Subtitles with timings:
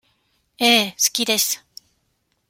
[0.57, 1.63] ええ、好きです。